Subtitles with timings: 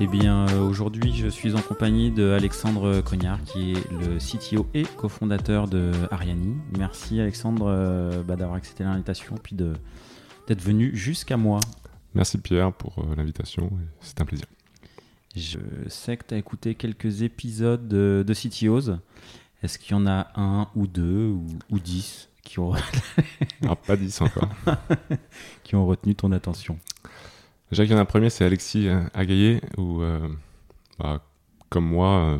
[0.00, 5.92] Aujourd'hui, je suis en compagnie de Alexandre Cognard, qui est le CTO et cofondateur de
[6.10, 6.56] Ariani.
[6.76, 11.60] Merci Alexandre euh, bah, d'avoir accepté l'invitation puis d'être venu jusqu'à moi.
[12.12, 13.70] Merci Pierre pour euh, l'invitation,
[14.00, 14.46] c'est un plaisir.
[15.36, 18.98] Je sais que tu as écouté quelques épisodes de, de CTOs.
[19.62, 21.28] Est-ce qu'il y en a un ou deux
[21.70, 22.72] ou, dix qui ont...
[23.62, 24.48] non, pas dix encore.
[25.62, 26.78] qui ont retenu ton attention?
[27.74, 30.28] Déjà qu'il y en a un premier, c'est Alexis euh, Agaillé, où, euh,
[31.00, 31.26] bah,
[31.70, 32.38] comme moi, euh,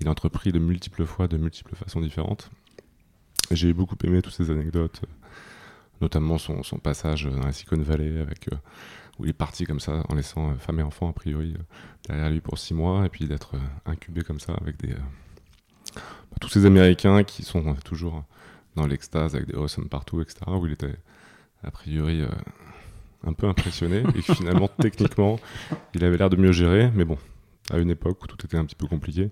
[0.00, 2.50] il a entrepris de multiples fois, de multiples façons différentes.
[3.50, 5.00] J'ai beaucoup aimé toutes ces anecdotes,
[6.02, 8.50] notamment son, passage dans la Silicon Valley, avec,
[9.18, 11.54] où il est parti comme ça, en laissant femme et enfant, a priori,
[12.06, 13.54] derrière lui pour six mois, et puis d'être
[13.86, 14.92] incubé comme ça, avec des,
[15.94, 18.24] bah, tous ces Américains qui sont toujours
[18.76, 20.96] dans l'extase, avec des awesome partout, etc., où il était,
[21.62, 22.26] a priori
[23.26, 24.02] un peu impressionné.
[24.14, 25.38] Et finalement techniquement
[25.94, 26.90] il avait l'air de mieux gérer.
[26.94, 27.18] Mais bon
[27.70, 29.30] à une époque où tout était un petit peu compliqué.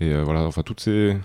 [0.00, 1.16] Et euh, voilà enfin toutes ces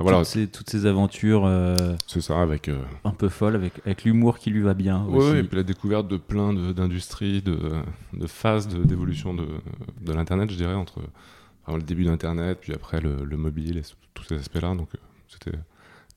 [0.00, 0.18] voilà.
[0.18, 1.74] Toutes, ces, toutes ces aventures euh,
[2.06, 5.38] c'est ça avec euh, un peu folle avec, avec l'humour qui lui va bien oui
[5.38, 7.58] et puis la découverte de plein d'industries de,
[8.12, 9.48] de, phases d'évolution de,
[10.00, 11.00] de l'internet je dirais entre
[11.66, 13.82] le début d'internet puis après le, le, mobile et
[14.14, 14.90] tous ces aspects là donc
[15.26, 15.58] c'était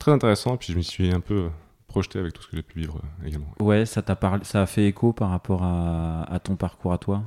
[0.02, 0.56] très intéressant.
[0.56, 1.50] Et puis je m'y suis un peu
[1.92, 3.54] projeté avec tout ce que j'ai pu vivre euh, également.
[3.60, 7.24] Ouais, ça t'a parlé, ça a fait écho par rapport à, ton parcours à toi?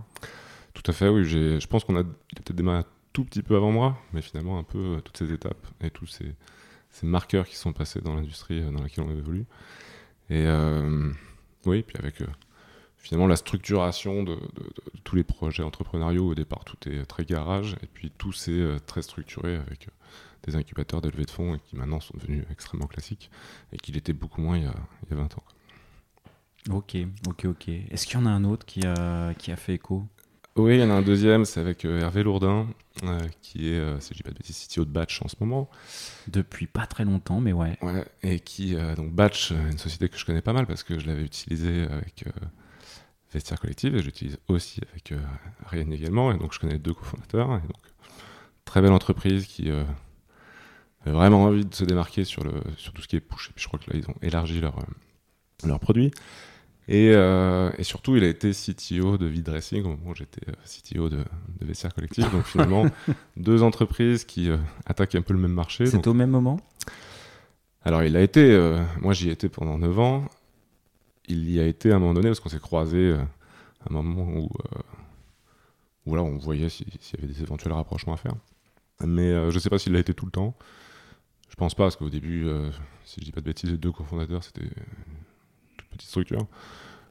[0.73, 1.25] Tout à fait, oui.
[1.25, 4.65] Je pense qu'on a peut-être démarré un tout petit peu avant moi, mais finalement un
[4.65, 6.35] peu euh, toutes ces étapes et tous ces,
[7.03, 9.45] marqueurs qui sont passés dans l'industrie euh, dans laquelle on évolue.
[10.31, 10.47] Et
[11.67, 12.23] oui, puis avec
[12.97, 14.39] finalement la structuration de,
[15.05, 16.31] tous les projets entrepreneuriaux.
[16.31, 19.89] Au départ, tout est très garage, et puis tout s'est très structuré avec
[20.47, 23.31] des incubateurs de levée de fonds et qui maintenant sont devenus extrêmement classiques
[23.73, 24.75] et qu'il était beaucoup moins il y a,
[25.05, 25.45] il y a 20 ans.
[26.71, 26.97] Ok,
[27.29, 27.69] ok, ok.
[27.69, 30.07] Est-ce qu'il y en a un autre qui a, qui a fait écho?
[30.57, 32.69] Oui, il y en a un deuxième, c'est avec euh, Hervé Lourdin,
[33.03, 35.35] euh, qui est, euh, si je dis pas de bêtises, CTO de Batch en ce
[35.41, 35.69] moment.
[36.29, 37.77] Depuis pas très longtemps, mais ouais.
[37.83, 41.07] Ouais, et qui, donc Batch, une société que je connais pas mal parce que je
[41.07, 42.25] l'avais utilisée avec
[43.33, 45.13] Vestiaire Collective et j'utilise aussi avec
[45.67, 47.57] Ariane également, et donc je connais les deux cofondateurs.
[47.57, 47.83] Et donc,
[48.65, 49.71] très belle entreprise qui
[51.11, 53.51] vraiment envie de se démarquer sur, le, sur tout ce qui est push.
[53.51, 56.11] Et puis je crois que là, ils ont élargi leur, euh, leur produit.
[56.87, 60.55] Et, euh, et, surtout, il a été CTO de V-Dressing au moment où j'étais euh,
[60.67, 62.31] CTO de, de Vestiaire Collectif.
[62.31, 62.87] Donc finalement,
[63.37, 64.51] deux entreprises qui
[64.87, 65.87] attaquent un peu le même marché.
[65.87, 66.61] C'est au même moment?
[67.87, 68.59] Alors il a été,
[69.01, 70.25] moi j'y étais pendant 9 ans.
[71.27, 74.25] Il y a été à un moment donné parce qu'on s'est croisés à un moment
[74.25, 74.51] où,
[76.07, 78.35] où là, on voyait s'il y avait des éventuels rapprochements à faire.
[79.01, 80.55] Mais je ne sais pas s'il l'a été tout le temps.
[81.55, 82.69] Je pense pas, parce qu'au début, euh,
[83.05, 84.73] si je dis pas de bêtises, les deux cofondateurs, c'était une
[85.77, 86.49] toute petite structure.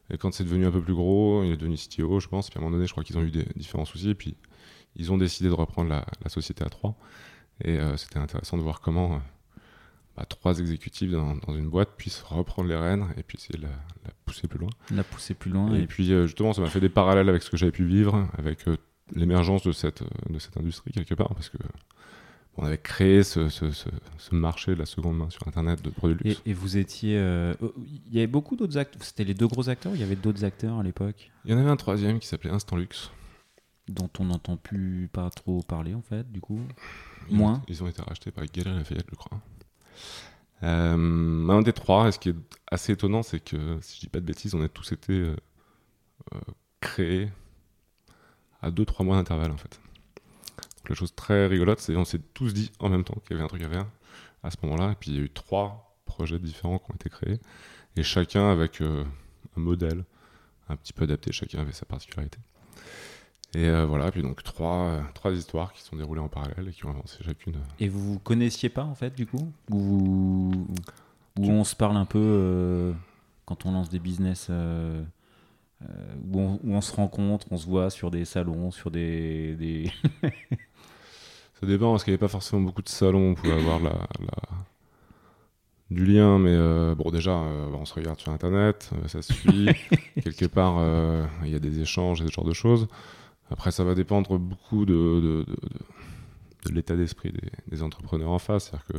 [0.09, 2.49] Et quand c'est devenu un peu plus gros, il est devenu CTO, je pense.
[2.49, 4.09] Puis à un moment donné, je crois qu'ils ont eu des différents soucis.
[4.09, 4.35] Et puis,
[4.97, 6.93] ils ont décidé de reprendre la, société à trois.
[7.63, 9.17] Et euh, c'était intéressant de voir comment euh,
[10.17, 13.71] bah, trois exécutifs dans, une boîte puissent reprendre les rênes et puis essayer de la,
[14.25, 14.71] pousser plus loin.
[14.91, 15.73] La pousser plus loin.
[15.73, 18.65] Et, puis, justement, ça m'a fait des parallèles avec ce que j'avais pu vivre, avec
[19.15, 21.33] l'émergence de cette, de cette industrie, quelque part.
[21.33, 21.59] Parce que
[22.57, 23.49] on avait créé ce,
[24.31, 26.41] marché de la seconde main sur Internet de produits luxe.
[26.45, 27.17] Et, vous étiez...
[27.17, 30.03] Euh, oh, il y avait beaucoup d'autres acteurs C'était les deux gros acteurs il y
[30.03, 31.31] avait d'autres acteurs à l'époque?
[31.45, 33.11] Il y en avait un troisième qui s'appelait Instant Luxe.
[33.87, 36.61] Dont on n'entend plus pas trop parler en fait, du coup?
[37.29, 37.55] Ils Moins?
[37.55, 39.41] ont, Ils ont été rachetés par Galerie Lafayette, je crois.
[40.61, 42.35] Euh, un des trois, et ce qui est
[42.71, 45.35] assez étonnant, c'est que, si je dis pas de bêtises, on a tous été euh,
[46.79, 47.29] créés
[48.61, 49.81] à 2-3 mois d'intervalle en fait
[50.89, 53.45] la chose très rigolote, c'est qu'on s'est tous dit en même temps qu'il y avait
[53.45, 53.88] un truc à faire
[54.44, 54.91] à ce moment-là.
[54.91, 57.39] Et puis il y a eu trois projets différents qui ont été créés,
[57.95, 59.03] et chacun avec euh,
[59.57, 60.03] un modèle
[60.69, 62.38] un petit peu adapté, chacun avait sa particularité.
[63.55, 66.71] Et euh, voilà, puis donc trois, euh, trois histoires qui sont déroulées en parallèle et
[66.71, 67.56] qui ont avancé chacune.
[67.80, 69.51] Et vous vous connaissiez pas en fait du coup?
[69.69, 70.68] Ou,
[71.38, 72.94] on se parle un peu
[73.45, 74.50] quand on lance des business
[76.31, 79.56] où on, où, on, se rencontre, on se voit sur des salons, sur des...
[79.56, 79.91] des...
[81.59, 83.94] Ça dépend parce qu'il n'y avait pas forcément beaucoup de salons, on pouvait avoir la,
[85.94, 89.69] du lien, mais euh, bon, déjà, euh, on se regarde sur Internet, euh, ça suit.
[90.24, 90.81] Quelque part,
[91.44, 92.88] il y a des échanges et ce genre de choses.
[93.50, 95.45] Après, ça va dépendre beaucoup de,
[96.65, 97.31] de, l'état d'esprit
[97.68, 98.65] des, entrepreneurs en face.
[98.65, 98.97] C'est-à-dire que,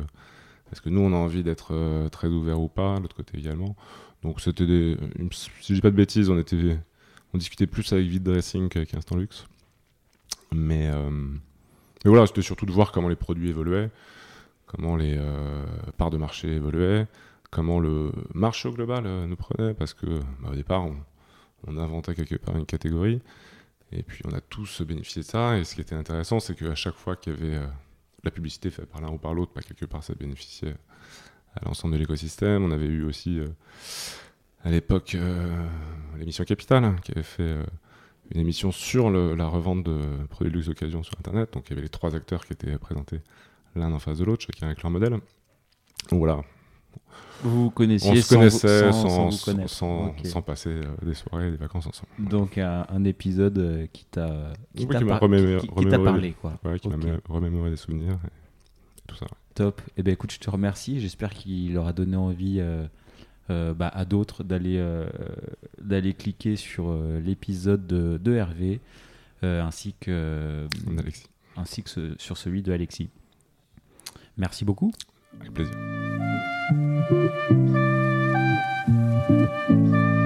[0.71, 3.75] est-ce que nous, on a envie d'être très ouvert ou pas, l'autre côté également.
[4.23, 4.97] Donc, c'était des.
[5.31, 9.45] Si je dis pas de bêtises, on, discutait plus avec Vide Dressing qu'avec Instant Luxe.
[10.51, 10.91] Mais.
[12.05, 13.89] Mais voilà, c'était surtout de voir comment les produits évoluaient,
[14.67, 15.65] comment les euh,
[15.97, 17.07] parts de marché évoluaient,
[17.49, 22.13] comment le marché au global euh, nous prenait, parce que bah, au départ, on, inventait
[22.13, 23.21] quelque part une catégorie,
[23.91, 25.57] Et puis on a tous bénéficié de ça.
[25.57, 27.65] Et ce qui était intéressant, c'est qu'à chaque fois qu'il y avait euh,
[28.25, 30.75] la publicité faite par l'un ou par l'autre, quelque part ça bénéficiait
[31.55, 32.63] à l'ensemble de l'écosystème.
[32.63, 33.47] On avait eu aussi euh,
[34.63, 35.65] à l'époque euh,
[36.17, 37.63] l'émission Capital qui avait fait euh,
[38.31, 41.53] une émission sur la revente de produits de luxe d'occasion sur Internet.
[41.53, 43.21] Donc il y avait les trois acteurs qui étaient présentés
[43.75, 45.19] l'un en face de l'autre, chacun avec leur modèle.
[46.09, 46.41] Voilà,
[47.45, 52.09] Vous connaissiez on se sans connaissait sans, sans, passer euh, des soirées, des vacances ensemble.
[52.29, 56.59] Donc un, un épisode euh, qui t'a qui Oui, t'a par- parlé quoi.
[56.63, 59.27] Ouais, qui m'a mé- remémoré des souvenirs et tout ça.
[59.53, 59.81] Top.
[59.95, 60.99] Eh ben écoute, je te remercie.
[60.99, 62.85] J'espère qu'il leur a donné envie euh,
[63.51, 65.07] euh, bah, à d'autres d'aller euh,
[65.81, 66.93] d'aller cliquer sur
[67.23, 68.79] l'épisode de, de Hervé
[69.43, 73.09] ainsi que Alexis, ainsi que ce- sur celui de Alexis.
[74.37, 74.91] Merci beaucoup.
[75.39, 75.75] avec plaisir.
[76.67, 77.11] Thank
[79.69, 80.24] you.